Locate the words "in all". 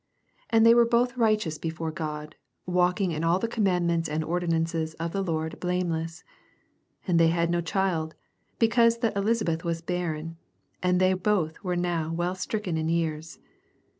3.11-3.37